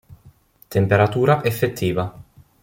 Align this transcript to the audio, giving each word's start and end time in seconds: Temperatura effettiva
Temperatura 0.67 1.43
effettiva 1.43 2.11